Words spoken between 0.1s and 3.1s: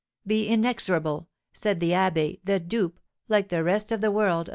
Be inexorable,' said the abbé, the dupe,